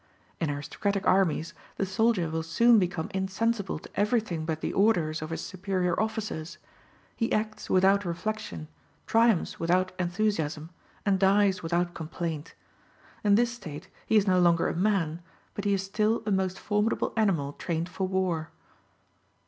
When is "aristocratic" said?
0.49-1.05